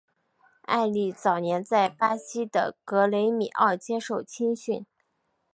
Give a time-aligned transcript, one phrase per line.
[0.63, 4.83] 埃利早年在巴西的格雷米奥接受青训。